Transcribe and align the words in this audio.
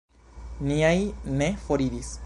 Niaj 0.69 0.97
ne 1.43 1.51
foriris. 1.67 2.15